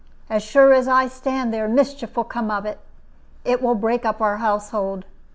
As 0.31 0.41
sure 0.41 0.73
as 0.73 0.87
I 0.87 1.07
stand 1.07 1.53
here, 1.53 1.67
mischief 1.67 2.17
will 2.17 2.23
come 2.23 2.49
of 2.49 2.65
it. 2.65 2.79
It 3.45 3.61
will 3.61 3.75
break 3.75 4.03
up 4.03 4.19
our 4.19 4.37
household. 4.37 5.05